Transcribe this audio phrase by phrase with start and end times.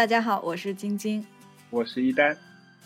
[0.00, 1.22] 大家好，我是晶晶，
[1.68, 2.34] 我是一丹。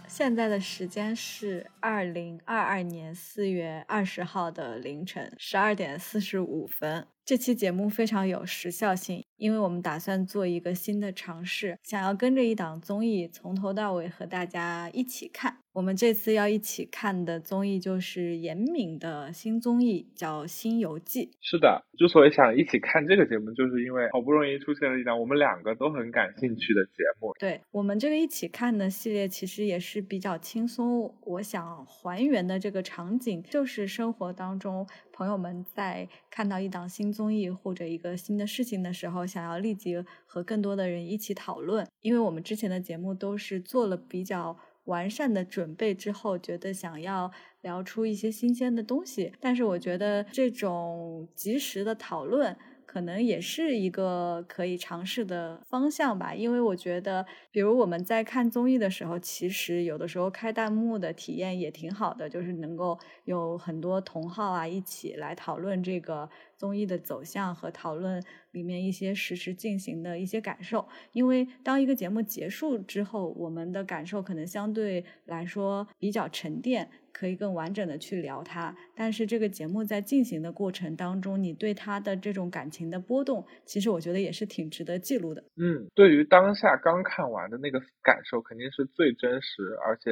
[0.08, 7.06] 现在的时间是二零二二年四月二十号的凌晨十二点四十五分。
[7.24, 15.58] 这期节目非常有时效性，因为我们打算做一个新的尝试，想要跟着一档综艺从头到尾和大家一起看。
[15.74, 21.26] 我们这次要一起看的综艺就是严敏的新综艺，叫《新游记》。
[21.40, 27.34] 是的，之所以想一起看这个节目，就是因为好不容易出现了一档我们两个都很感兴趣的节目。
[27.40, 31.12] 对我们这个一起看的系列，其实也是比较轻松。
[31.22, 41.84] 我想还原的这个场景，就是生活当中朋友们在看到一档新综艺或者一个新的事情的时候，想要立即和更多的人一起讨论。
[42.00, 44.56] 因为我们之前的节目都是做了比较。
[44.84, 47.30] 完善的准备之后，觉得想要
[47.62, 52.56] 聊出一些新鲜的东西，但是我觉得这种及时的讨论。
[52.86, 66.30] 可能也是一个可以尝试的方向吧，因为我觉得，比如我们在看综艺的时候，其实有的时候开弹幕的体验也挺好的，就是能够有很多同好啊一起来讨论这个
[66.64, 70.88] 综艺的走向和讨论里面一些实时进行的一些感受。
[71.12, 76.88] 因为当一个节目结束之后，我们的感受可能相对来说比较沉淀。
[77.12, 85.40] 可以更完整的去聊它，但是这个节目在进行的过程当中，你对它的这种感情的波动，其实我觉得也是挺值得记录的。
[85.56, 90.10] 嗯，对于当下刚看完的那个感受，肯定是最真实，而且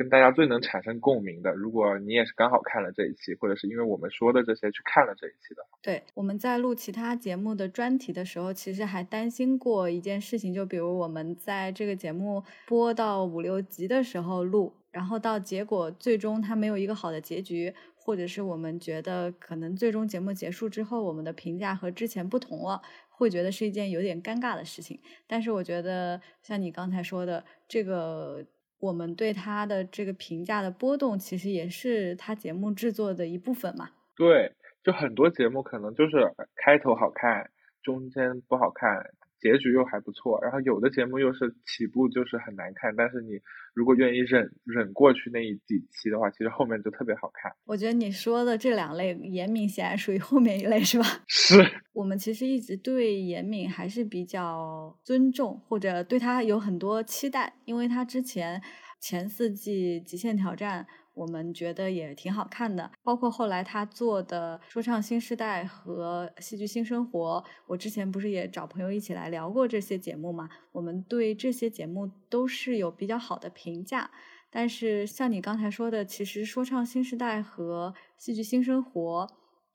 [0.00, 1.52] 跟大家最能产生共鸣的。
[1.52, 14.72] 如果你也是刚好看了这一期，或者是因为我们说的这些去看了这一期的，对，我们在录其他节目的专题的时候，其实还担心过一件事情，就比如我们在这个节目播到五六集的时候录。
[14.90, 24.98] 然后到结果最终它没有一个好的结局，或者是我们觉得可能最终节目结束之后，我们的评价和之前不同了，会觉得是一件有点尴尬的事情。
[25.28, 28.44] 但是我觉得像你刚才说的，这个
[28.80, 33.90] 我们对他的这个评价的波动，其实也是他节目制作的一部分嘛。
[34.16, 34.52] 对，
[34.82, 37.50] 就很多节目可能就是开头好看，
[37.82, 39.12] 中间不好看。
[39.40, 43.40] 结局又还不错，然后有的节目又是起步就是很难看，但是你
[43.74, 47.50] 如果愿意忍忍过去那一几期的话，其实后面就特别好看。
[47.64, 51.04] 我觉得你说的这两类，严敏显然属于后面一类，是吧？
[51.26, 51.56] 是。
[51.92, 58.62] 我们其实一直对严敏还是比较尊重，或者对他有很多期待，因为他之前
[59.00, 60.84] 前四季《极限挑战》。
[61.14, 70.48] 我们觉得也挺好看的，包括后来他做的《说唱新时代》和《戏剧新生活》，我之前不是也找朋友一起来聊过这些节目嘛？
[70.72, 74.10] 我们对这些节目都是有比较好的评价，
[74.50, 79.26] 但是像你刚才说的，其实《说唱新时代》和《戏剧新生活》。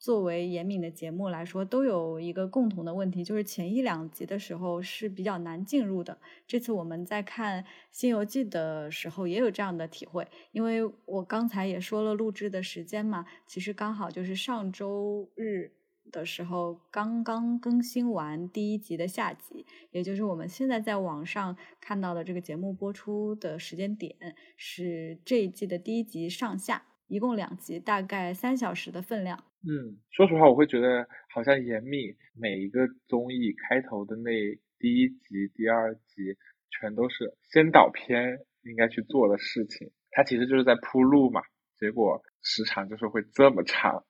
[0.05, 6.19] 作为严敏的节目来说，都有一个共同的问题，就是前一两集的时候是比较难进入的。
[6.45, 15.71] 这次我们在看《新游记》的时候也有这样的体会，因为我刚才也说了录制的时间嘛，其实刚好就是上周日
[16.11, 24.15] 的时候刚刚更新完第一集的下集，也就是我们现在在网上看到的这个节目播出的时间点
[24.55, 29.43] 是这一季的第一集上下，一共两集，大概三小时的分量。
[29.67, 34.31] 嗯，说实话，我会觉得好像严密每一个综艺开头的那
[34.77, 36.37] 第一集、第二集，
[36.69, 39.89] 全都是先导片应该去做的事情。
[40.11, 41.41] 它其实就是在铺路嘛，
[41.79, 44.03] 结果时长就是会这么长。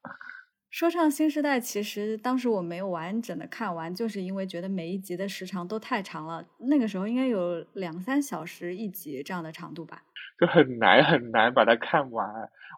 [0.70, 6.46] 说唱新时代其实当时我没有完整的看完，就是因为觉得每一集的时长都太长了。
[6.60, 10.04] 那个时候应该有两三小时一集这样的长度吧，
[10.38, 12.28] 就很难很难把它看完。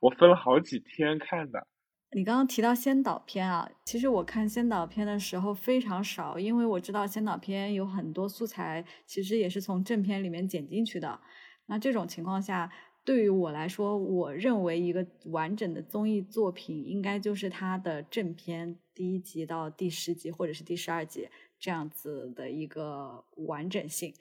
[0.03, 1.65] 我分了好几天看的。
[2.12, 11.19] 你刚刚提到先导片啊，其实我看先导片的时候非常少，因为我知道先导片有很多素材其实也是从正片里面剪进去的。
[11.66, 12.72] 那这种情况下，
[13.03, 21.28] 对于我来说，我认为一个完整的综艺作品应该就是它的正片第一集到第十集或者是第十二集
[21.59, 24.13] 这样子的一个完整性。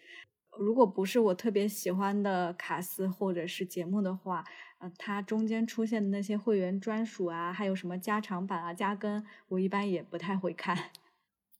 [0.59, 4.45] 如果不是我特别喜欢的卡斯或者是节目的话，
[4.79, 10.91] 呃，它中间出现的那些会员专属啊，还有什么加长版啊、加更，我一般也不太会看。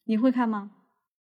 [0.05, 0.71] 你会看吗？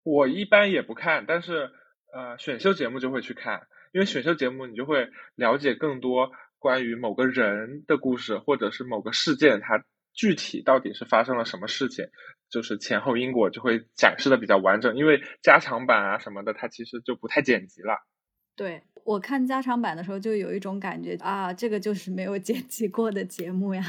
[0.03, 1.71] 我一般也不看，但是
[2.13, 12.07] 呃，选秀节目就会去看，因为选秀节目你就会了解更多关于某个人的故事，或者是某个事件，它具体到底是发生了什么事情，
[12.53, 14.97] 就是前后因果就会展示的比较完整。
[14.97, 18.07] 因为加长版啊什么的，它其实就不太剪辑了。
[18.55, 23.83] 对我看加长版的时候，就有一种感觉啊，这个就是没有剪辑过的节目呀，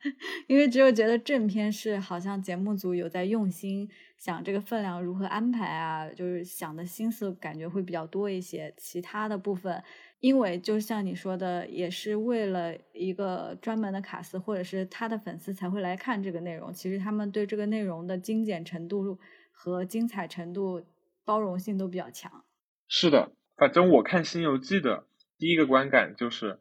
[0.46, 3.88] 因为只有觉得正片是好像节目组有在用心
[4.18, 8.72] 想这个分量如何安排啊，就是想的心思感觉会比较多一些。
[8.76, 9.82] 其他的部分，
[10.20, 16.72] 因为就像你说的，也是为了一个专门的卡司或者是他的粉丝才会来看这个内容。
[16.72, 19.18] 其实他们对这个内容的精简程度
[19.50, 20.84] 和精彩程度、
[21.24, 22.44] 包容性都比较强。
[22.86, 25.04] 是的，反正我看《新游记》的
[25.38, 26.58] 第一个观感就是，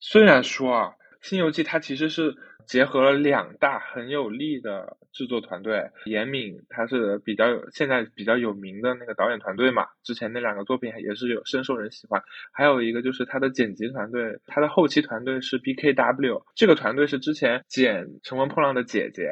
[0.00, 0.94] 虽然说啊。
[1.28, 2.34] 《新游记》它其实是
[2.66, 12.22] 结合了两大很有力的制作团队，严敏他是比较有现在比较有名的那个导演团队嘛，之前那两个作品也是有深受人喜欢。
[12.52, 19.22] 还有一个就是他的剪辑团队，他的后期团队是 BKW，这个团队是之前剪《乘风破浪的姐姐》。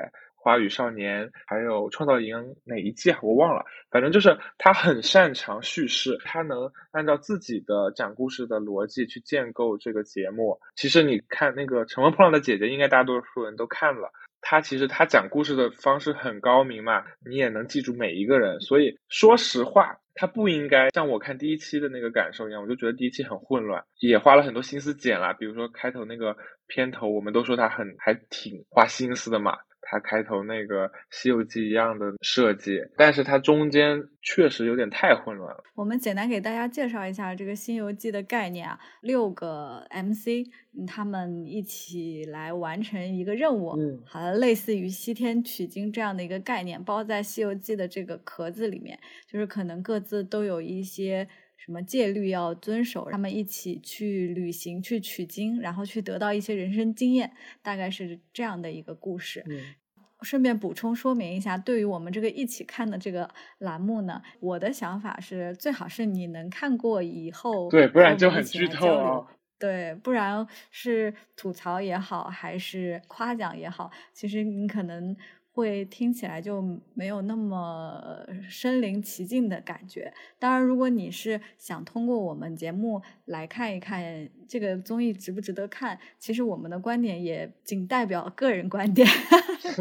[0.43, 3.19] 花语少年，还有创造营哪一季啊？
[3.21, 3.63] 我忘了。
[3.91, 10.59] 反正就是他很擅长叙事，他能按照自己的讲故事的逻辑去建构这个节目。
[10.77, 14.11] 其实你看那个《乘风破浪的姐姐》，应该大多数人都看了。
[14.41, 18.59] 他其实他讲故事的方式很高明嘛，你也能记住每一个人。
[18.61, 25.35] 所以说实话，他不应该像我看第一期的那个感受一样，我就觉得第一期很混乱，也花了很多心思剪了。
[25.35, 26.35] 比如说开头那个
[26.67, 29.59] 片头，我们都说他很还挺花心思的嘛。
[29.91, 35.65] 它开头那个《西游记》一样的设计，但是它中间确实有点太混乱了。
[35.75, 40.47] 我们简单给大家介绍一下这个《西游记》的概念啊，六个 MC
[40.87, 48.97] 他们一起来完成一个任务，嗯，好像类似于西天取经这样的一个概念，包在《西游记》的这个壳子里面，
[49.27, 51.27] 就是可能各自都有一些。
[51.63, 53.07] 什么戒律要遵守？
[53.13, 59.45] 他们一起去旅行，去取经，然后去得到一些人生经验，大概是这样的一个故事。
[60.23, 63.29] 顺便补充说明一下，对于我们这个一起看的这个
[63.59, 69.27] 栏目呢，我的想法是，最好是你能看过以后，对，不然就很剧透。
[69.59, 75.17] 对，不然是吐槽也好，还是夸奖也好，其实你可能。
[75.53, 76.63] 会听起来就
[76.95, 80.15] 没有那么身临其境的感觉。
[80.39, 89.07] 当然，如果你是想通过我们节目来看一看这个综艺值不值得看，其实我们的观点也仅代表个人观点，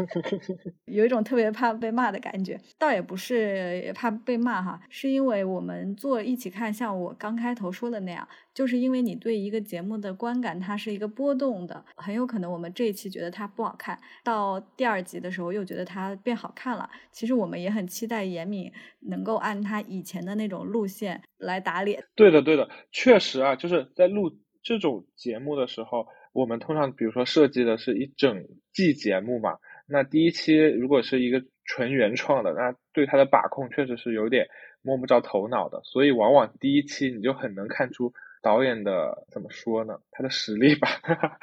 [0.86, 2.56] 有一种特别怕被骂的感觉。
[2.78, 8.28] 倒也不是怕被骂哈，是因为我们做一起看，像我刚开头说的那样。
[8.52, 16.90] 就是因为你对一个节目的观感，它是一个波动的，很有可能我们这一期觉得它不好看，到第二集的时候又觉得它变好看了。
[17.12, 18.70] 其实我们也很期待严敏
[19.02, 22.02] 能够按他以前的那种路线来打脸。
[22.16, 34.48] 对的，对的，确实啊，就是在录这种节目的时候，我们通常比如说设计的是一整季节目嘛，那第一期如果是一个纯原创的，那对它的把控确实是有点
[34.82, 38.12] 摸不着头脑的，所以往往第一期你就很能看出。
[38.42, 40.00] 导演的怎么说呢？
[40.10, 40.88] 他的实力吧，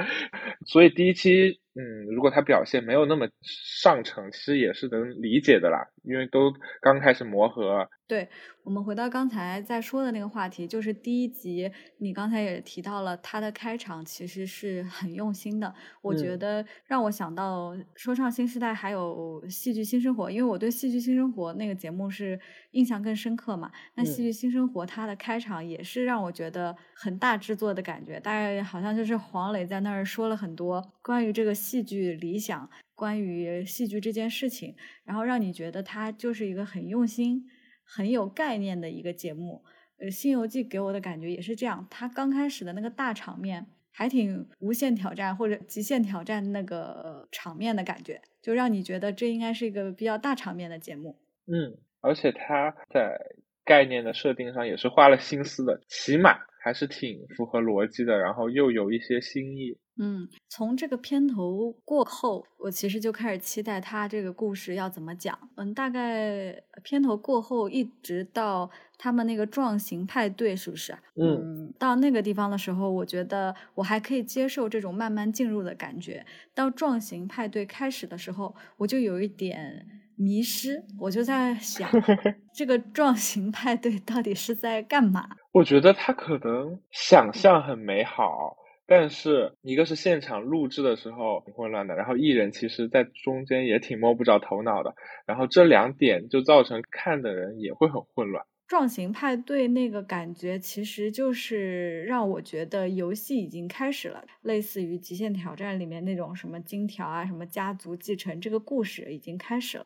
[0.66, 6.52] 所以第一期，嗯，如果他表现没有那么上乘，其实也是能理解的啦，因为都
[6.82, 7.88] 刚开始磨合。
[8.08, 8.30] 对
[8.64, 15.74] 我们回到刚才在说的那个话题，就是第一集，你刚才也提到了他的开场其实是很用心的。
[16.02, 22.40] 我觉得让我想到《说唱新时代》还有《戏剧新生活》，因为我对《戏剧新生活》那个节目是
[22.72, 23.70] 印象更深刻嘛。
[23.96, 37.50] 那《戏剧新生活》它的开场也是让我觉得很大制作的感觉，大概好像就是黄磊在那儿说了很多关于这个戏剧理想，关于戏剧这件事情，然后让你觉得它就是一个很用心。
[37.90, 39.64] 很有概念的一个节目，
[39.98, 41.88] 呃，《新游记》给我的感觉也是这样。
[41.90, 51.18] 它刚开始的那个大场面，还挺无限挑战或者极限挑战那个场面的感觉，就让你觉得这应该是一个比较大场面的节目。
[51.46, 53.18] 嗯，而且它在
[53.64, 59.78] 概念的设定上也是花了心思的，起码还是挺符合逻辑的，然后又有一些新意。
[60.00, 65.38] 嗯，从这个片头过后，我其实就开始期待他这个故事要怎么讲。
[65.56, 70.96] 嗯，大概片头过后，一直到他们那个壮行派对，是不是？
[71.16, 76.26] 嗯，到那个地方的时候，我觉得我还可以接受这种慢慢进入的感觉。
[76.54, 79.86] 到壮行派对开始的时候，我就有一点
[80.16, 81.90] 迷失，我就在想，
[82.54, 85.28] 这个壮行派对到底是在干嘛？
[85.54, 88.56] 我觉得他可能想象很美好。
[88.88, 94.96] 但是一个是现场录制的时候挺混乱的，然后艺人其实在中间也挺摸不着头脑的，
[95.28, 98.46] 然后这两点就造成看的人也会很混乱。
[98.68, 109.86] 壮行派对那个感觉其实就是让我觉得游戏已经开始了，类似于极限挑战里面那种什么金条啊、什么家族继承这个故事已经开始了，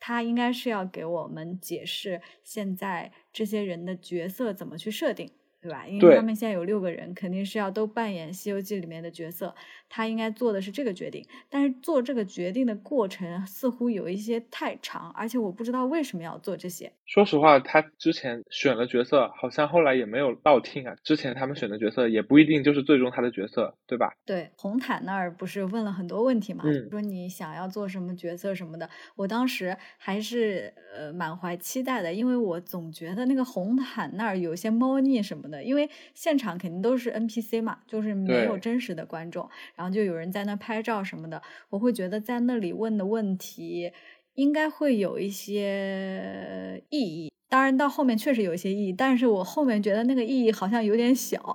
[0.00, 5.30] 他应该是要给我们解释现在这些人的角色怎么去设定。
[5.62, 5.86] 对吧？
[5.86, 9.54] 因为他们现在有六个人，肯定是要都扮演《西游记》里面的角色。
[9.94, 16.90] 他应该做的是这个决定，但是做这个决定的过程似乎有一些太长，而且我不知道为什么要做这些。
[17.04, 20.94] 说实话，他之前选了角色，好像后来也没有倒听啊。
[21.04, 24.14] 之前他们选的角色也不一定就是最终他的角色，对吧？
[24.24, 28.88] 对，红毯那儿不是问了很多问题嘛，嗯说你想要做什么角色什么的。
[29.14, 43.90] 我当时还是呃满怀期待的，因为我总觉得那个红毯那儿有些猫腻什么的，因为现场肯定都是 NPC 嘛，就是没有真实的观众，然后就有人在那拍照什么的，我会觉得在那里问的问题
[44.34, 47.32] 应该会有一些意义。
[47.48, 51.54] 当然，到后面确实有一些意义，但是我后面觉得那个意义好像有点小。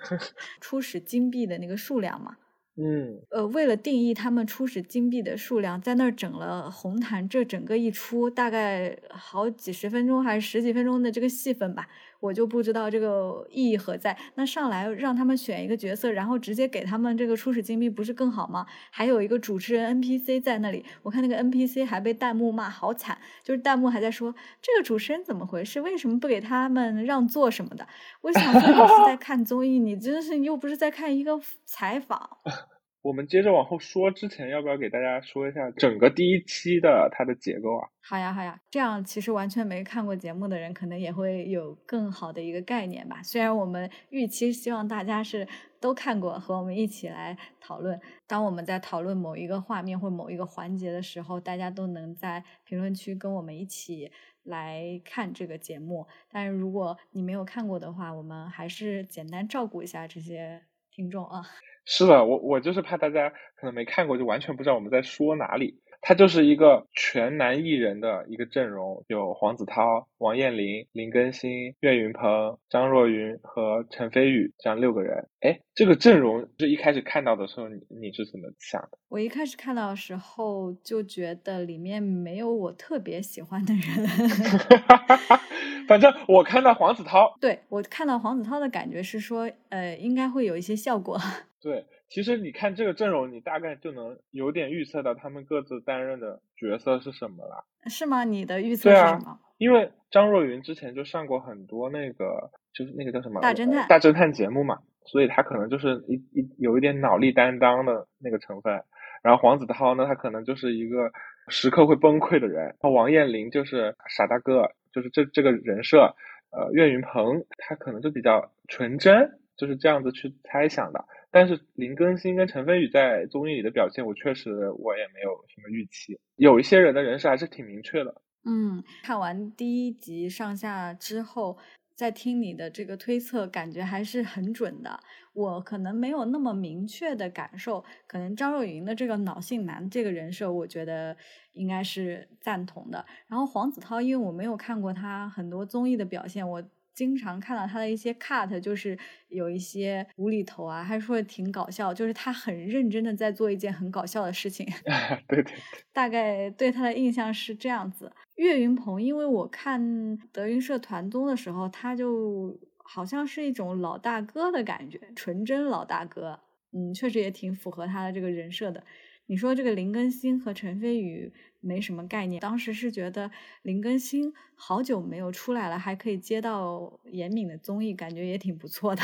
[0.62, 2.36] 初始金币的那个数量嘛，
[2.82, 11.86] 嗯，呃，为了定义他们初始金币的数量，在那儿整了红毯，这整个一出大概好几十分钟还是十几分钟的这个戏份吧，
[12.20, 14.16] 我就不知道这个意义何在。
[14.34, 18.66] 那上来让他们选一个角色，然后直接给他们这个初始金币，不是更好吗？
[18.90, 27.86] 还有一个主持人 NPC 在那里，我看那个 NPC 还被弹幕骂好惨，就是弹幕还在说这个主持人怎么回事，为什么不给他们让座什么的？
[28.22, 32.38] 我想说你是在 看综艺，你真是又不是在看一个采访。
[33.06, 37.88] 我们接着往后说，之前要不要给大家说一下整个第一期的它的结构啊？
[38.00, 43.22] 好呀，好呀，这样其实完全没看过节目的人，可能也会有更好的一个概念吧。
[43.22, 45.46] 虽然我们预期希望大家是
[45.78, 48.00] 都看过，和我们一起来讨论。
[48.26, 54.10] 当我们在讨论某一个画面或某一个环节的时候，大家都能在评论区跟我们一起
[54.42, 56.04] 来看这个节目。
[56.28, 61.46] 但是如果你没有看过的话，我们还是简单照顾一下这些听众啊。
[61.86, 65.80] 是的，我我就是怕大家可能没看过，就完全不知道我们在说哪里。
[66.02, 75.26] 它就是一个全男艺人的一个阵容，有黄子韬、王彦霖、林更新、岳云鹏、张若昀和陈飞宇这样六个人。
[75.40, 78.98] 哎，这个阵容是一开始看到的时候，你你是怎么想的？
[79.08, 83.80] 我一开始看到的时候就觉得里面没有我特别喜欢的人。
[85.86, 91.18] 反正我看到黄子韬，对我看到黄子韬的感觉是说，呃，应该会有一些效果。
[91.60, 97.64] 对，其实你看这个阵容，你大概就能有点预测到他们各自担任的角色是什么了。
[97.86, 98.24] 是吗？
[98.24, 99.40] 你的预测是什么？
[99.58, 108.82] 因为张若昀之前就上过很多那个，就是那个叫什么大侦探呃大侦探节目嘛，所以他可能就是一一有一点脑力担当的那个成分。
[109.22, 111.10] 然后黄子韬呢，他可能就是一个
[111.48, 112.64] 时刻会崩溃的人。
[112.66, 116.16] 然后王彦霖就是傻大个，就是这这个人设。
[116.50, 121.04] 呃，岳云鹏他可能就比较纯真，就是这样子去猜想的。
[121.30, 126.18] 但是林更新跟陈飞宇在综艺里的表现，我确实我也没有什么预期。
[126.36, 128.22] 有一些人的人设还是挺明确的。
[128.46, 131.58] 嗯，看完第一集上下之后，
[131.96, 135.00] 在听你的这个推测，感觉还是很准的。
[135.32, 141.16] 我可能没有那么明确的感受，可能张若昀的这个脑性男这个人设，我觉得
[141.54, 143.04] 应该是赞同的。
[143.26, 146.62] 然后黄子韬，因为我没有看过他很多综艺的表现，我
[146.96, 148.98] 经常看到他的一些 cut，就是
[149.28, 154.66] 有一些无厘头啊，还说挺搞笑，就是他很认真的在做一件很搞笑的事情。
[155.28, 155.54] 对对对，
[155.92, 158.10] 大概对他的印象是这样子。
[158.36, 166.40] 岳云鹏，因为我看德云社团综的时候，他就好像是一种老大哥的感觉，纯真老大哥。
[166.72, 168.82] 嗯，确实也挺符合他的这个人设的。
[169.26, 173.30] 你说这个林更新和陈飞宇没什么概念，当时是觉得
[173.62, 179.02] 林更新好久没有出来了，还可以接到严敏的综艺，感觉也挺不错的。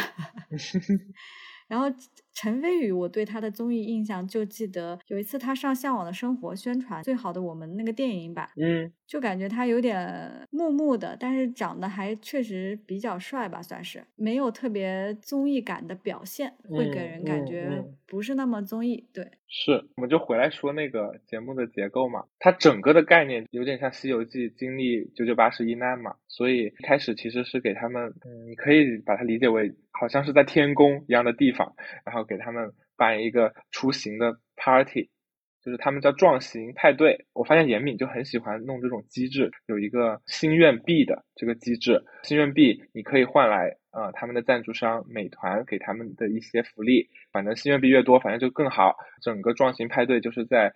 [1.69, 1.87] 然后
[2.35, 19.07] 陈飞宇，我对他的综艺印象就记得有一次他上《向往的生活》宣传《最好的我们》那个电影版，嗯，就感觉他有点木木的，但是长得还确实比较帅吧，算是没有特别综艺感的表现，会给人感嗯觉嗯不是那么综艺。
[19.13, 31.75] 对，是，我们就回来说那个节目的结构嘛，它整个的概念有点像《西游记》经历九九八十一难嘛，所以一开始其实是给他们，嗯，你可以把它理解为好像是在天宫一样的地方，
[32.05, 35.11] 然后给他们办一个出行的 party，
[35.63, 37.27] 就是他们叫壮行派对。
[37.33, 48.97] 我发现严敏就很喜欢弄这种机制，有一个心愿币的这个机制，心愿币你可以换来呃他们的赞助商美团给他们的一些福利，反正心愿币越多，反正就更好。
[49.21, 50.73] 整个壮行派对就是在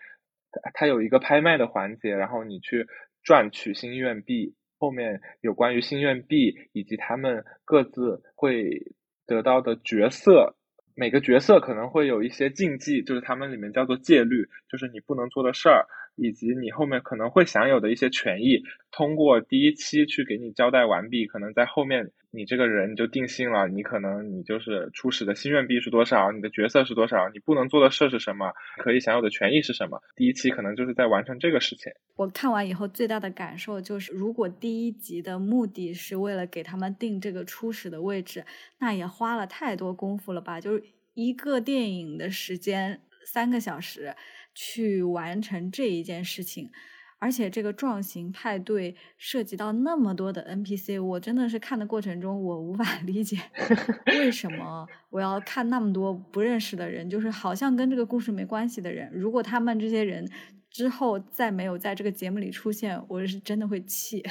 [0.75, 2.87] 它有一个拍卖的环节，然后你去
[3.23, 4.55] 赚取心愿币。
[4.79, 8.93] 后面有关于心愿币以及他们各自会
[9.27, 10.55] 得到的角色，
[10.99, 30.01] 每个角色可能会有一些禁忌，就是他们里面叫做戒律，就是你不能做的事儿，以及你后面可能会享有的一些权益，通过第一期去给你交代完毕，可能在后面你这个人就定性了，你可能你就是初始的心愿币是多少，你的角色是多少，你不能做的事是什么，可以享有的权益是什么。
[30.17, 31.93] 第一期可能就是在完成这个事情。
[32.17, 38.45] 我看完以后最大的感受就是，如果第一集的目的是为了给他们定这个初始的位置，
[38.79, 40.61] 那也花了太多功夫了吧？
[40.61, 40.83] 就是
[41.15, 44.15] 一个电影的时间三个小时。
[44.57, 46.71] 去完成这一件事情，
[47.19, 53.37] 而且这个壮行派对涉及到那么多的 NPC，我真的是看的过程中我无法 理解
[54.19, 59.11] 为什么我要看那么多不认识的人，就是好像跟这个故事没关系的人。
[59.13, 60.27] 如果他们这些人
[60.71, 64.23] 之后再没有在这个节目里出现，我是真的会气。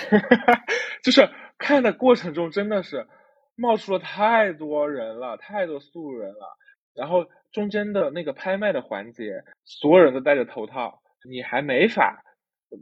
[1.04, 1.30] 就是
[1.60, 3.06] 看的过程中真的是
[3.56, 6.58] 冒出了太多人了，太多素人了，
[6.96, 7.26] 然后。
[7.52, 12.22] 中间的那个拍卖的环节，所有人都戴着头套，你还没法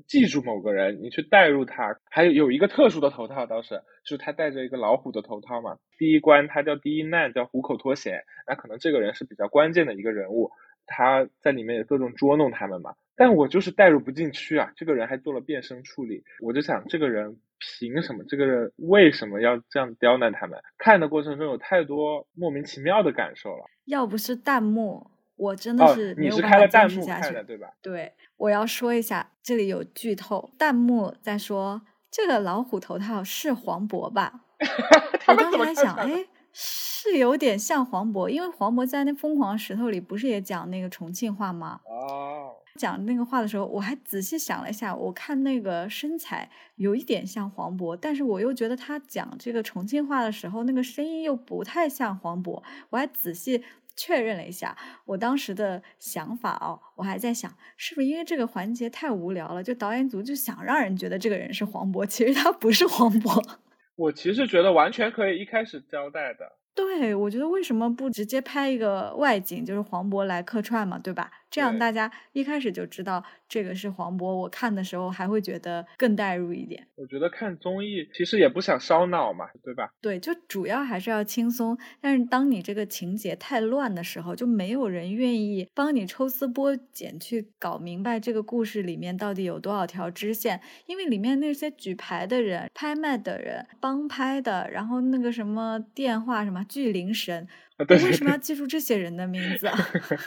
[0.08, 1.96] 记住某个人，你去代入他。
[2.10, 5.77] 还有有一个特殊的头套，倒是就是他戴着一个老虎的头套嘛。
[6.00, 10.50] 第一关他叫第一难，叫虎口脱险，那可能这个人是比较关键的一个人物，
[10.88, 12.96] 他在里面也各种捉弄他们嘛。
[13.15, 14.74] 但我就是代入不进去啊！
[14.75, 17.38] 这个人还做了变声处理，我就想这个人
[17.79, 18.24] 凭什么？
[18.27, 20.60] 这个人为什么要这样刁难他们？
[20.77, 23.65] 看的过程中有太多莫名其妙的感受了。
[23.86, 27.67] 要不是弹幕，我真的是你是开了弹幕下去，对吧？
[27.82, 34.41] 对，我要说一下，这里有剧透，弹幕在说这个老虎头套是黄渤吧？
[35.27, 36.27] 我当时还想，哎。
[36.55, 41.79] 是有点像黄渤，因为黄渤在那《疯狂石头》里不是也讲那个重庆话吗？
[41.84, 52.63] 哦，讲那个话的时候，我还仔细想了一下，我看那个身材有一点像黄渤，但是我又觉得他讲这个重庆话的时候，那个声音又不太像黄渤。
[52.89, 53.63] 我还仔细
[53.96, 54.75] 确认了一下，
[55.06, 63.58] 我当时的想法哦，我还在想，是不是因为这个环节太无聊了，就导演组就想让人觉得这个人是黄渤，其实他不是黄渤。
[63.96, 66.58] 我其实觉得完全可以一开始交代的。
[66.75, 71.30] 对，我觉得为什么不直接拍一个外景，就是黄渤来客串嘛，对吧？
[71.53, 76.88] 这样大家一开始就知道这个是黄渤，我看的时候还会觉得更带入一点。
[76.95, 79.91] 我觉得看综艺其实也不想烧脑嘛，对吧？
[80.01, 81.77] 对，就主要还是要轻松。
[82.01, 90.59] 但是当你这个情节太乱的时候，就没有人愿意帮你抽丝剥茧去搞明白这个故事里面到底有多少条支线。
[90.87, 97.48] 因为里面那些举牌的人、拍卖的人、帮拍的，然后那个什么电话什么巨灵神。
[97.89, 99.77] 为什么要记住这些人的名字啊？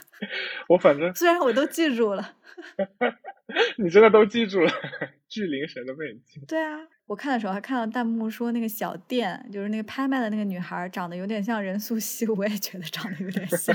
[0.69, 2.35] 我反正虽然我都记住了，
[3.79, 4.73] 你真的都记住了，
[5.29, 6.43] 巨灵神的背景。
[6.47, 13.75] 对啊，我看的时候还看到弹幕说那个小店，就是那个拍卖的那个女孩长得有点像任素汐，我也觉得长得有点像。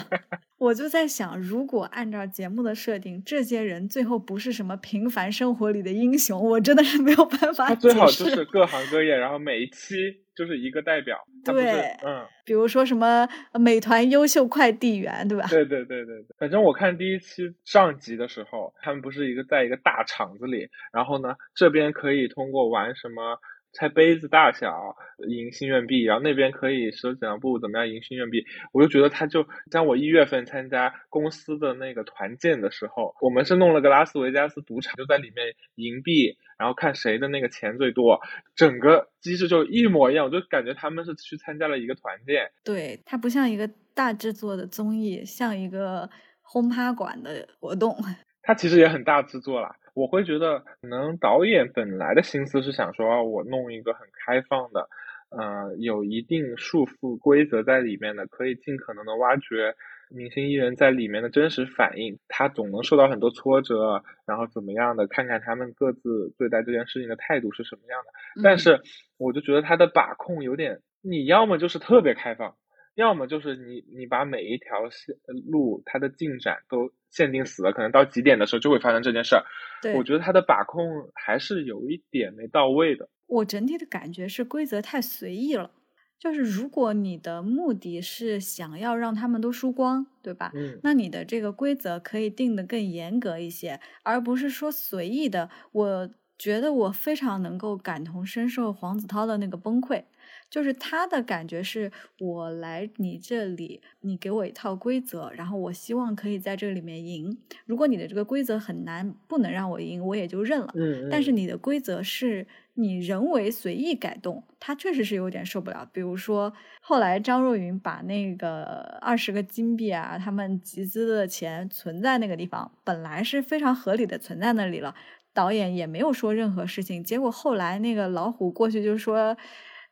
[0.58, 7.68] 我就在想，如果按照节目的设定，这些人最后不是什么平凡生活里的英雄，我真的是没有办法。
[7.70, 10.22] 他最好就是各行各业，然后每一期。
[10.42, 15.46] 就是一个代表，对，嗯，比如说什么美团优秀快递员，对吧？
[15.48, 16.26] 对对对对对。
[16.40, 23.38] 反正我看第一期上集的时候，他们不是一个在一个大厂子里，然后呢，这边可以通过玩什么。
[23.74, 24.96] 猜杯子大小
[25.28, 28.46] 赢心愿币，然后那边可以手指两步怎么样赢心愿币？
[28.74, 38.20] 我就觉得他就像我一月份参加公司的那个团建的时候，我们是弄了个拉斯维加斯赌场，就在里面赢币，然后看谁的那个钱最多，
[38.56, 42.52] 整个机制就一模一样，我就感觉他们是去参加了一个团建。
[42.64, 46.10] 对，它不像一个大制作的综艺，像一个
[46.42, 47.96] 轰趴馆的活动。
[48.44, 49.76] 它其实也很大制作啦。
[49.94, 54.88] 我会觉得，可能导演本来的心思是想说，我弄一个很开放的，
[55.30, 59.76] 呃，有一定束缚规则在里面的，可以尽可能的挖掘
[60.10, 62.20] 明星艺人在里面的真实反应。
[62.28, 68.42] 他总能受到很多挫折，然后怎么样的，看看他们各自对待这件事情的态度是什么样的。
[68.44, 68.82] 但是，
[69.18, 72.56] 我就觉得他的把控有点，你要么就是特别开放。
[72.96, 75.16] 要么就是你，你把每一条线
[75.50, 79.44] 路它的进展都限定死了，可能到几点的时候就会发生这件事儿。
[79.82, 83.10] 对，我觉得他的把控还是有一点没到位的。
[83.28, 85.72] 我整体的感觉是规则太随意了，
[86.18, 90.52] 就是如果你的目的是想要让他们都输光，对吧？
[90.56, 96.10] 嗯，那你的这个规则可以定的更严格一些，而不是说随意的我。
[96.42, 100.06] 觉得我非常能够感同身受黄子韬的那个崩溃。
[100.52, 107.38] 就是他的感觉是，我来你这里，你给我一套规则，然后我希望可以在这里面赢。
[107.66, 110.70] 如果你的这个规则很难，不能让我赢，我也就认了。
[110.76, 115.90] 嗯，但是你的规则是你人为随意改动，他确实是有点受不了。
[115.94, 124.94] 比如说，后来张若昀把那个二十个金币啊，他们集资的钱存在那个地方，本来是非常合理的存在那里了，
[125.34, 127.02] 导演也没有说任何事情。
[127.02, 129.38] 结果后来那个老虎过去就说。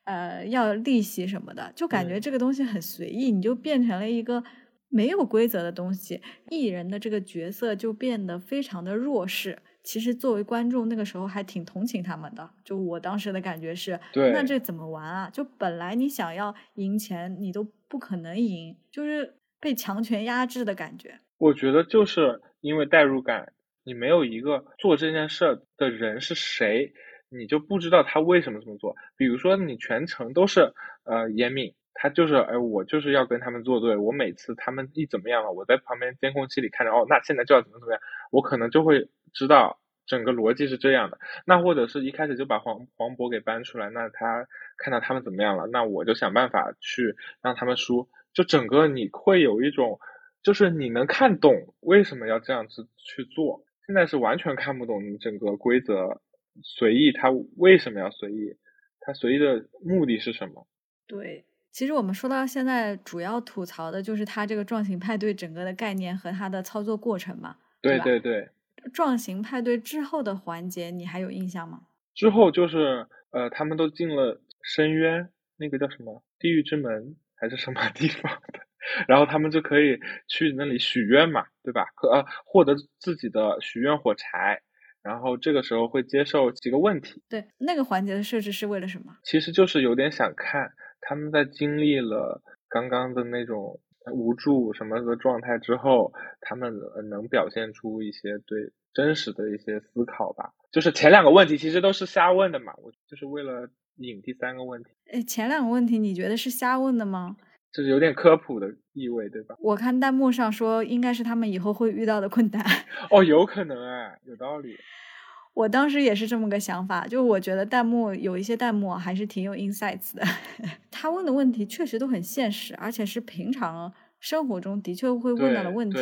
[0.09, 4.43] 呃，要利息什么的，就感觉这个东西很随意，你就变成了一个
[4.89, 6.19] 没有规则的东西。
[6.49, 9.59] 艺人的这个角色就变得非常的弱势。
[9.83, 12.49] 其实作为观众，那个时候还挺同情他们的。
[12.65, 15.29] 就我当时的感觉是，那这怎么玩啊？
[15.29, 21.19] 就本来你想要赢钱，你都不可能赢，就是被强权压制的感觉。
[21.37, 26.93] 我觉得就是因为代入感，你没有一个做这件事的人是谁。
[27.29, 28.95] 你就不知道他为什么这么做。
[29.15, 33.95] 比如说，你全程都是呃严敏，他就是哎，我就是要跟他们作对。
[33.95, 41.19] 我每次他们一怎么样了，我在旁边监控器里看着，哦，那现在就要怎么怎么样，我可能就会知道整个逻辑是这样的。
[41.45, 48.09] 那或者是一开始就把黄黄渤给搬出来，那他看到他们怎么样了，那我就想办法去让他们输。
[48.33, 49.99] 就整个你会有一种，
[50.41, 53.63] 就是你能看懂为什么要这样子去做。
[53.85, 56.21] 现在是完全看不懂你整个规则。
[56.63, 58.55] 随意，他为什么要随意？
[58.99, 60.67] 他随意的目的是什么？
[61.07, 67.57] 对，其实我们说到现在，主要吐槽的就是他这个撞型派对整个的概念和他的操作过程嘛。
[67.81, 68.49] 对对对。
[68.93, 71.81] 撞型派对之后的环节，你还有印象吗？
[72.13, 78.59] 之后就是呃，他们都进了深渊，那个叫什么地狱之门还是什么 地方的？
[79.07, 81.85] 然后他们就可以去那里许愿嘛，对吧？
[81.95, 84.61] 可呃，获得自己的许愿火柴。
[85.01, 87.21] 然后这个时候会接受几个问题。
[87.29, 89.15] 对，那个环节的设置是为了什么？
[89.23, 93.79] 其实就是有点想看他们在经历了刚刚的那种
[94.11, 96.73] 无助什么的状态之后，他们
[97.09, 100.53] 能表现出一些对真实的一些思考吧。
[100.71, 104.89] 就是前两个问题其实都是瞎问的嘛，我就是为了引第三个问题。
[105.11, 107.37] 哎，前两个问题你觉得是瞎问的吗？
[107.71, 109.55] 就是有点科普的意味，对吧？
[109.59, 112.65] 我看弹幕上说，应该是他们以后会遇到的困难。
[113.11, 114.75] 哦，有可能哎，有道理。
[115.53, 120.23] 我当时也是这么个想法，就我觉得弹幕有一些弹幕还是挺有 insights 的。
[120.89, 125.97] 他问的问题确实都很现实，而且是平常生活中的确会问到的问题。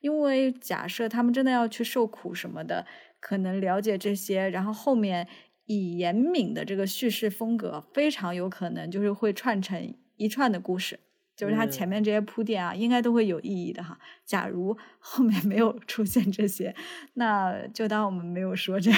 [0.00, 2.86] 因为假设他们真的要去受苦什么的，
[3.18, 5.26] 可能了解这些，然后后面
[5.66, 11.00] 以严敏的这个叙事风格，非常有可能就是会串成一串的故事。
[11.40, 13.98] 就是他前面这些铺垫啊，应该都会有意义的哈。
[14.26, 16.74] 假如后面没有出现这些，
[17.14, 18.96] 那就当我们没有说这个。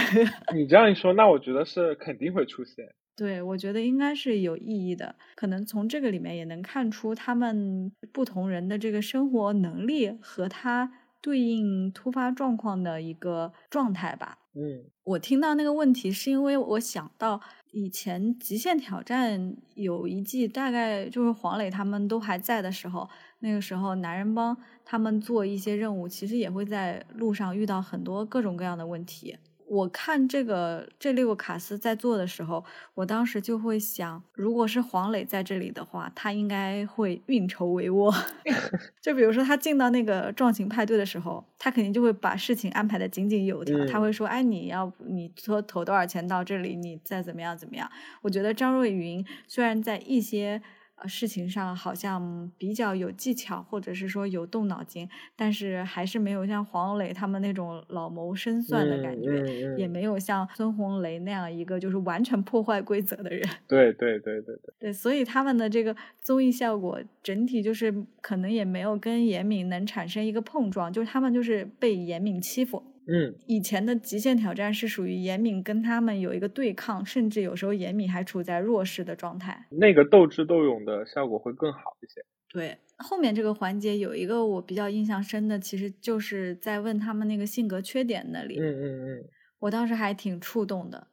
[0.52, 2.84] 你这样一说，那我觉得是肯定会出现。
[3.14, 5.14] 对，我觉得应该是有意义的。
[5.36, 14.38] 可能从这个里面也能看出他们不同人的这个生活能力和他对应突发状况的一个状态吧。
[14.54, 17.40] 嗯，我听到那个问题是因为我想到。
[17.74, 19.40] 以前《极限挑战》
[19.76, 29.38] 有一季，大概就是黄磊他们都还在的时候，那个时候男人帮他们做一些任务，其实也会在路上遇到很多各种各样的问题。
[29.72, 38.14] 我看这个这六个卡司在做的时候，我当时就会想，如果是黄磊在这里的话，他应该会运筹帷幄。
[39.00, 43.74] 就比如说他进到那个壮行派对的时候，他肯定就会把事情安排的井井有条。
[43.86, 50.60] 他会说：“哎，你要你说投多少钱到这里，你再怎么样怎么样。”我觉得张若昀虽然在一些。
[51.06, 63.42] 事情上好像比较有技巧，或者是说有动脑筋，但是还是没有像黄磊他们那种老谋深算的感觉，也没有像孙红雷那样一个就是完全破坏规则的人。
[63.66, 64.74] 对对对对对。
[64.78, 72.82] 对，所以他们的这个综艺效果整体就是可能也没有跟严敏能产生一个碰撞，就是他们就是被严敏欺负。
[73.04, 82.24] 嗯，以前的极限挑战是属于严敏跟他们有一个对抗，甚至有时候严敏还处在弱势的状态，那个斗智斗勇的效果会更好一些。
[82.48, 88.56] 对，后面这个环节有一个我比较印象深的，其实就是在问他们那个性格缺点那里。
[88.60, 89.24] 嗯嗯嗯，
[89.58, 91.08] 我当时还挺触动的，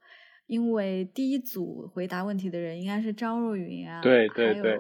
[0.46, 4.78] 因为第一组回答问题的人应该是张若昀啊，对对对，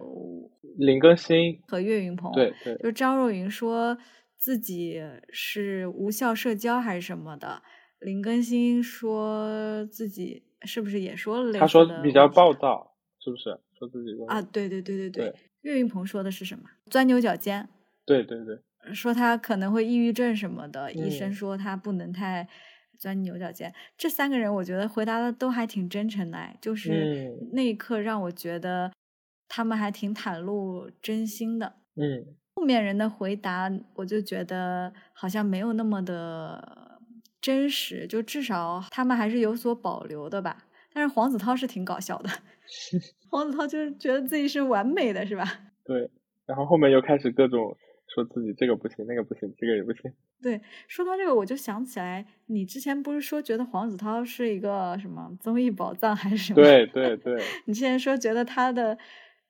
[0.78, 3.98] 林更新和岳云鹏，对对，就张若昀说。
[4.39, 7.62] 自己是无效社交还是什么的？
[7.99, 11.60] 林更新说自己是不是也说了？
[11.60, 13.60] 他说比较暴躁，是不是？
[13.78, 15.36] 说自己啊，对对对对对。
[15.62, 16.63] 岳云鹏说的是什么？
[16.89, 17.67] 钻牛角尖。
[18.06, 18.60] 对对对。
[18.93, 22.47] 说他可能会抑郁症什么的，医生说他不能太
[22.97, 23.73] 钻牛角尖。
[23.97, 28.93] 这三个人我觉得回答的都还挺真诚的，哎，就是那一刻让我觉得
[29.49, 31.75] 他们还挺袒露真心的。
[31.95, 37.00] 嗯，后面人的回答我就觉得好像没有那么的
[37.39, 40.65] 真实，就至少他们还是有所保留的吧。
[40.91, 42.30] 但是黄子韬是挺搞笑的，
[43.32, 45.45] 黄子韬就是觉得自己是完美的，是吧？
[45.86, 46.12] 对，
[46.45, 47.78] 然后后面又开始各种
[48.13, 50.12] 说自己这个不行，那个不行，这个也不行。
[50.41, 56.62] 对，说到这个，我就想起来，你之前不是说觉得黄子韬是一个什么综艺宝藏还是什么？
[56.62, 57.41] 对 对对。
[57.67, 58.98] 你之前说觉得他的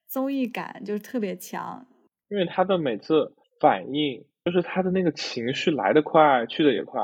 [0.05, 1.87] 综艺感就是特别强，
[2.29, 7.01] 因为他的每次反应，就是他的那个情绪来得快，去的也快。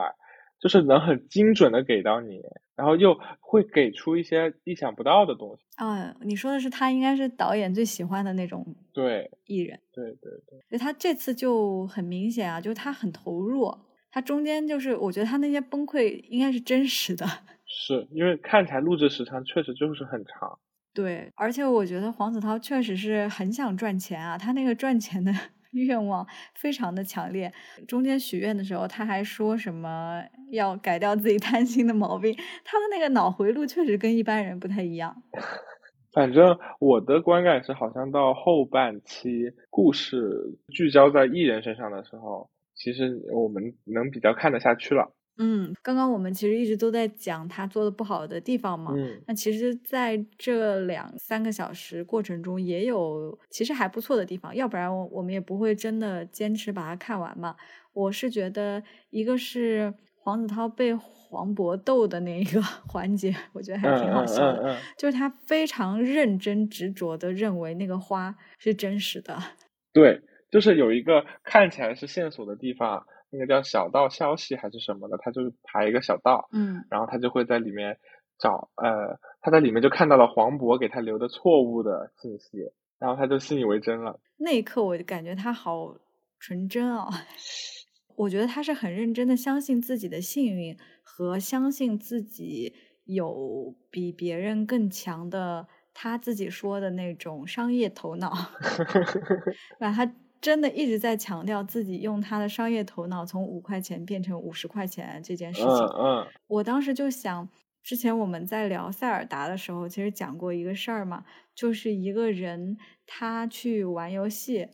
[0.58, 2.42] 就是能很精准的给到你，
[2.76, 5.64] 然后又会给出一些意想不到的东西。
[5.76, 9.80] 啊，你说的是他应该是导演最喜欢的那种对艺人。
[9.94, 13.70] 对对对，所以他这次就很明显啊，就是他很投入。
[14.10, 17.26] 他中间就是我觉得他那些崩溃应该是真实的。
[17.68, 20.58] 是因为看起来录制时长确实就是很长。
[20.95, 25.31] 对，而且我觉得黄子韬确实是很想赚钱啊，他那个赚钱的。
[25.75, 27.51] 愿望非常的强烈，
[27.86, 32.34] 中间许愿的时候，他还说什么要改掉自己贪心的毛病。
[32.63, 35.21] 他的那个脑回路确实跟一般人不太一样。
[36.13, 45.12] 反正我的观感是，好像到后半期故事聚焦在艺人身上的时候，其实我们能比较看得下去了。
[45.38, 48.93] 嗯，刚刚我们其实一直都在讲他做的不好的地方嘛。
[48.95, 57.56] 嗯，那其实在这两三个小时过程中，也有其实还不错的地方，要不然我们也不会真的坚持把它看完嘛。
[57.93, 69.38] 我是觉得，一个是黄子韬被黄渤逗的那一个 环节，我觉得还挺好笑的，就是他非常认真执着的认为那个花是真实的。
[69.91, 70.21] 对，
[70.52, 73.06] 就是有一个看起来是线索的地方。
[73.36, 77.98] 那个叫小道消息还是什么的，他就是排一个小道，嗯，然后他就会在里面
[78.39, 82.58] 找，呃，他在里面就看到了黄渤给他留的错误的信息，
[83.00, 84.19] 然后他就信以为真了。
[84.38, 85.95] 那一刻我就感觉他好
[86.39, 87.10] 纯真哦，
[88.15, 92.74] 我觉得他是很认真的相信自己的幸运和相信自己
[93.06, 98.32] 有比别人更强的他自己说的那种商业头脑
[99.80, 100.15] 把他。
[100.45, 105.69] 真的一直在强调自己用他的商业头脑从五块钱变成五十块钱这件事情。
[105.69, 107.49] 嗯嗯，我当时就想，
[107.81, 112.77] 之前我们在聊塞尔达的时候，其实讲过一个事儿嘛，就是一个人
[113.08, 114.67] 他去玩游戏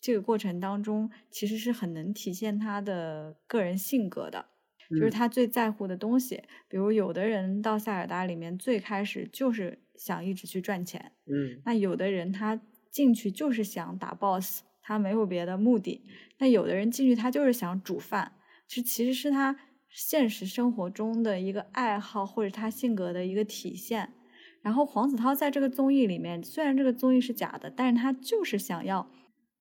[0.00, 4.46] 这个过程当中，其实是很能体现他的个人性格的，
[4.88, 6.42] 就是他最在乎的东西。
[6.68, 12.58] 比如有的人到塞尔达里面最开始就是想一直去赚钱，嗯，那有的人他
[12.90, 14.62] 进去就是想打 BOSS。
[14.88, 16.00] 他没有别的目的，
[16.38, 18.32] 那有的人进去他就是想煮饭，
[18.66, 19.54] 这其实是他
[19.90, 24.14] 现实生活中的一个爱好，或者他性格的一个体现。
[24.62, 29.10] 然后黄子韬在这个综艺里面，虽然这个综艺是假的，但是他就是想要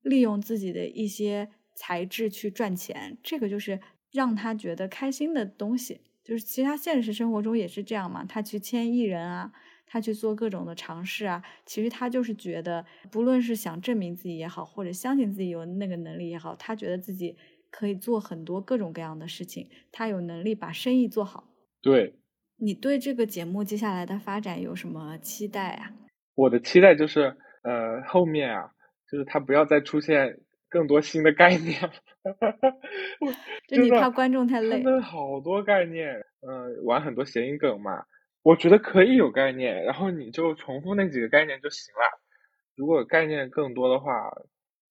[0.02, 3.82] 利用自己的一些才智去赚钱，这个就是
[4.14, 6.00] 让他觉得开心的东西。
[6.24, 9.52] 就是其他现实生活中也是这样嘛，他去签艺人啊。
[9.88, 17.36] 他去做各种的尝试啊，其实他就是觉得，不论是想证明自己也好，或者相信自己有那个能力也好，他觉得自己
[17.72, 21.46] 可以做很多各种各样的事情，他有能力把生意做好。
[21.82, 22.16] 对，
[22.58, 25.94] 你对这个节目接下来的发展有什么期待啊？
[26.36, 28.72] 我的期待就是，呃，后面啊，
[29.10, 31.92] 就是他不要再出现更多新的概念了。
[33.68, 34.84] 就你怕观众太累？
[34.84, 38.04] 真的好多概念，嗯，玩很多谐音梗嘛。
[38.48, 42.22] 我觉得可以有概念，然后你就重复那几个概念就行了。
[42.78, 44.32] 如果概念更多的话，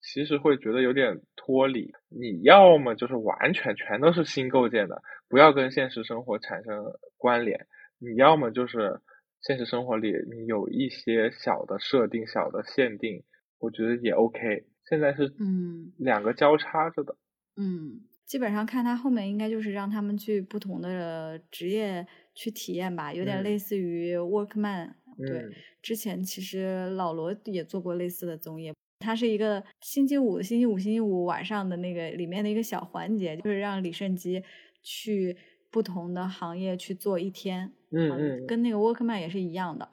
[0.03, 1.91] 其实会觉得有点脱离。
[2.11, 6.85] 你要么就是完全全都是新构建的，不要跟现实生活产生
[7.17, 7.59] 关联；
[7.99, 9.01] 你要么就是
[9.41, 13.25] 现实生活里你有一些小的设定、小的限定，
[13.59, 14.67] 我觉得也 OK。
[14.87, 17.17] 现在是嗯两个交叉着的，
[17.57, 22.07] 嗯，基本上看他后面应该就是让他们去不同的职业。
[22.39, 24.91] 去体验吧，有点类似于 Workman。
[25.17, 25.43] 对，
[25.81, 34.45] 之前其实老罗也做过类似的综艺，它是一个星期五、星期五、星期五晚上的那个里面的一个小环节，就是让李胜基
[34.83, 35.35] 去
[35.71, 37.73] 不同的行业去做一天。
[37.91, 39.89] 嗯嗯，跟那个 Workman 也是一样的。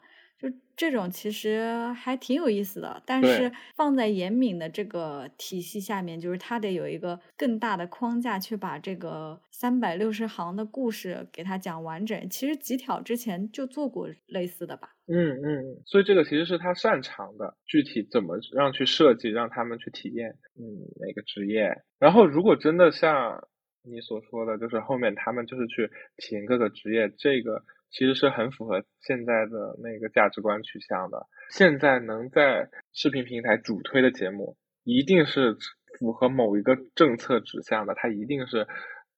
[0.75, 12.29] 就这种其实还挺有意思的，但是放在严敏的这个体系下面，就是他得有一个更大的框架去把这个三百六十行的故事给他讲完整。
[12.29, 14.89] 其实极挑之前就做过类似的吧？
[15.07, 20.63] 嗯嗯，所以这个其实是他擅长的，具体怎么让去设计，让他们去体验，嗯，
[20.99, 21.69] 哪个职业。
[21.99, 23.47] 然后如果真的像
[23.83, 27.61] 你所说的，就是后面他们就是去体验各个职业，这个
[27.93, 31.27] 其实是很符合现在的那个价值观取向的。
[31.51, 35.55] 现在能在视频平台主推的节目，一定是
[35.99, 38.67] 符合某一个政策指向的，它一定是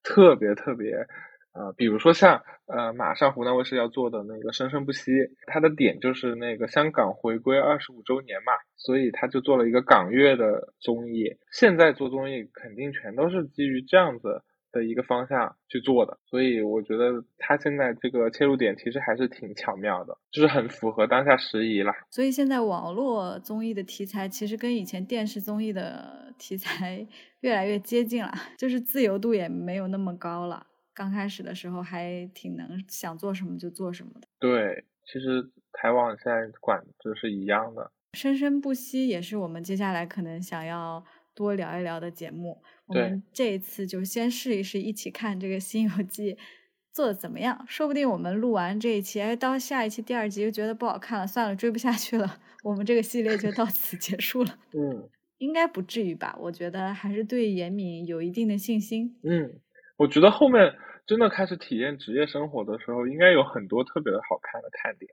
[0.03, 1.07] 特别特别。
[1.53, 5.11] 呃，比如说像呃，马上湖南卫视要做的那个《生生不息》，
[5.47, 11.37] 它的点就是那个香港回归二十五周年嘛，所以他就做了一个港乐的综艺。
[11.53, 14.43] 现在做综艺肯定全都是基于这样子
[14.75, 21.93] 的一个方向去做的，所以我觉得他现在这个切入点其实还是挺巧妙的，就是很符合当下时宜啦。
[22.11, 27.07] 所以现在网络综艺的题材其实跟以前电视综艺的题材
[27.39, 30.67] 越来越接近了，就是自由度也没有那么高了。
[30.93, 34.27] 刚开始的时候还挺能想做什么就做什么的。
[34.39, 37.91] 对，其实台网现在管制是一样的。
[38.13, 42.61] 生生不息也是我们接下来可能想要多聊一聊的节目。
[42.87, 46.33] 我们这一次就先试一试，一起看这个《新游记》
[46.93, 47.65] 做的怎么样。
[47.67, 54.57] 说不定我们录完这一期，哎，到下一期第二集又觉得不好看了，算了，追不下去了， 我们这个系列就到此结束了。
[54.77, 56.37] 嗯，应该不至于吧？
[56.39, 59.17] 我觉得还是对严敏有一定的信心。
[59.23, 59.61] 嗯。
[59.97, 60.73] 我觉得后面
[61.07, 65.09] 真的开始体验职业生活的时候，应该有很多特别的好看的看点。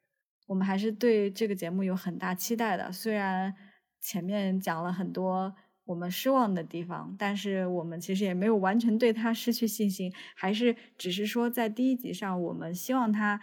[0.48, 3.54] 我们还是对这个节目有很大期待的，虽然
[4.00, 5.54] 前面讲了很多
[5.92, 13.40] 我们失望的地方，但是我们其实也没有完全对他失去信心，还是只是说在第一集上我们希望他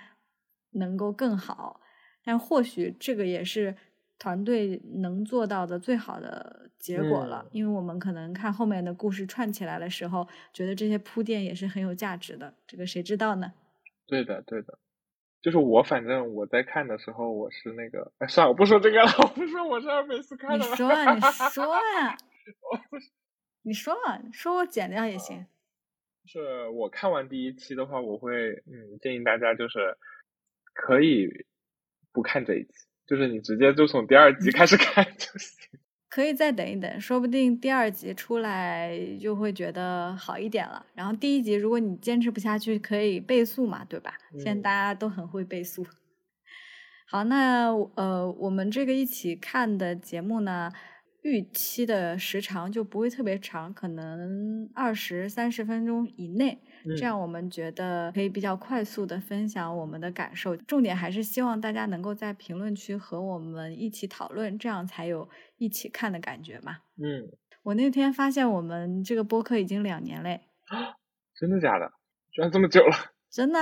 [0.71, 1.81] 能够更好，
[2.23, 3.75] 但或许这个也是。
[4.21, 12.53] 团队能做到的最好的结果了，因为我们可能看后面的故事串起来的时候，觉得这些铺垫也是很有价值的。
[12.67, 13.53] 这个谁知道呢？
[14.07, 14.77] 对的，对的，
[15.41, 20.65] 就是我反正我在看的时候，我是那个，哎，算了，我不说这个了，我不说我是二每次看的。
[20.65, 21.73] 你说啊，你说
[22.49, 22.81] 呀，
[23.63, 25.45] 你说嘛，说我剪掉也行。
[26.25, 29.97] 是我看完第一期的话，我会嗯建议大家就是
[30.73, 31.27] 可以
[32.11, 32.69] 不看这一期。
[33.07, 40.85] 就是你直接就从第二集开始看就行， 可以再等一等，说不定第二集出来就会觉得好一点了。
[40.93, 44.13] 然后第一集如果你坚持不下去，可以倍速嘛，对吧？
[44.37, 45.83] 现在大家都很会倍速。
[47.09, 50.71] 好，那呃，我们这个一起看的节目呢？
[51.21, 56.59] 预期的时长就不会特别长，可能二十三十分钟以内，
[56.97, 60.55] 这样我们觉得可以比较快速的分享我们的感受。
[60.55, 66.77] 重点还是希望大家能够在评论区和我们一起讨论，这样才有一起看的感觉嘛。
[66.97, 67.29] 嗯，
[67.63, 70.41] 我那天发现我们这个播客已经两年嘞，
[71.35, 71.91] 真的假的？
[72.31, 73.18] 居然这么久了。
[73.29, 73.59] 真的，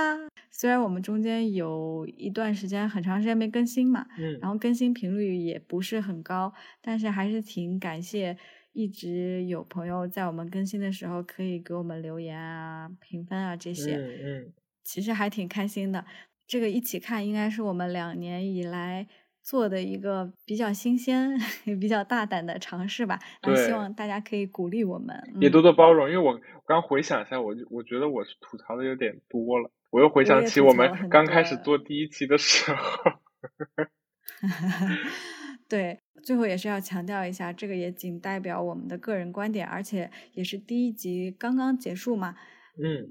[0.50, 8.36] 虽然我们中间有一段时间很长时间没更新嘛，嗯，然后更新频率也不是很高，但是还是挺感谢
[8.72, 14.52] 一直有朋友在我们更新的时候可以给我们留言啊、评分啊这些，嗯嗯，
[14.82, 16.04] 其实还挺开心的。
[16.46, 19.06] 这个一起看应该是我们两年以来。
[19.48, 21.30] 做的一个比较新鲜、
[21.64, 26.06] 也比较大胆的尝试吧，那希望大家可以鼓励我们，也多多包容。
[26.10, 29.70] 因为我刚回想一下，我我觉得我是吐槽的有点多了。
[29.88, 33.12] 我又回想起我们刚开始做第一期的时候，
[35.66, 42.34] 对，最后也是要强调一下，这个也仅代表我们的个人观点，而且也是第一集刚刚结束嘛。
[42.76, 43.08] 嗯，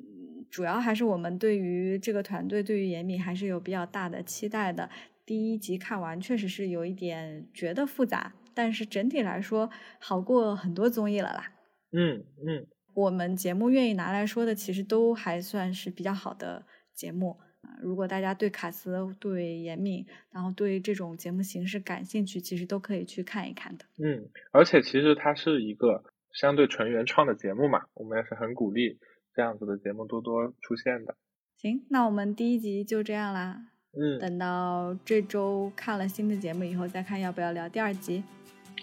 [0.52, 4.88] 主要还是我们对于这个团队，对于严敏还是有比较大的期待的。
[5.28, 11.52] 第一集看完确实是有一点觉得复杂，但是整体来说好过很多综艺了啦。
[11.92, 17.38] 嗯嗯，我们节目愿意拿来说的，其实都还算是比较好的节目。
[17.82, 23.84] 如果大家对卡斯、对严敏，然后对这种节目形式感兴趣，其实都可以去看一看的。
[24.02, 28.98] 嗯，而且其实它是一个相对纯原创的节目嘛，我们也是很鼓励
[29.36, 31.18] 这样子的节目多多出现的。
[31.58, 33.72] 行，那我们第一集就这样啦。
[34.00, 38.24] 嗯，等到这周看了新的节目以后，再看要不要聊第二集。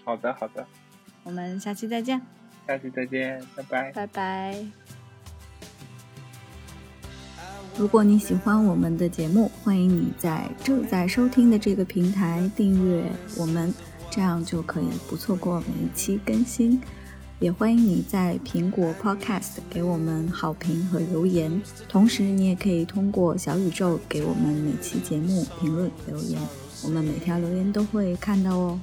[0.03, 0.67] 好的，好的，
[1.23, 2.21] 我们下期再见。
[2.67, 3.91] 下期再见，拜拜。
[3.93, 4.65] 拜拜。
[7.77, 13.03] 如果你喜欢我们的节目，欢迎你在正在收听的这个平台订阅
[13.37, 13.73] 我们，
[14.09, 16.81] 这样就可以不错过每一期更新。
[17.39, 26.39] 也欢迎你在苹果 Podcast 给我们好评和留言，同时你也可以通过小宇宙给我们每期节目评论留言，
[26.85, 28.79] 我们每条留言都会看到哦。